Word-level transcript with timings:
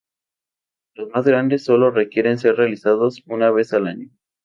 Los 0.95 1.09
más 1.09 1.25
grandes 1.25 1.63
sólo 1.65 1.91
requieren 1.91 2.39
ser 2.39 2.55
realizados 2.55 3.21
una 3.27 3.51
vez 3.51 3.71
al 3.71 3.85
año. 3.85 4.09